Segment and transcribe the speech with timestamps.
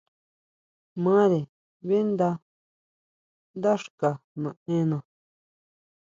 [1.03, 1.39] Mare
[1.83, 2.29] ʼbeʼnda
[3.61, 4.09] dá xka
[4.41, 4.97] naʼena.